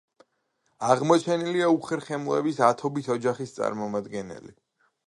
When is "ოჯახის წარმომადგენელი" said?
3.19-4.61